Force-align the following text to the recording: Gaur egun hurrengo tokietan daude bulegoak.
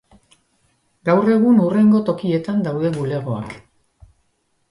Gaur 1.09 1.29
egun 1.33 1.59
hurrengo 1.65 2.01
tokietan 2.09 2.65
daude 2.69 2.93
bulegoak. 2.97 3.53